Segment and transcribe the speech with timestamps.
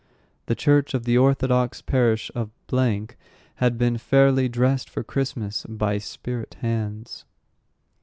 [0.47, 2.49] The church of the Orthodox parish of
[3.57, 7.25] had been fairly dressed for Christmas by spirit hands.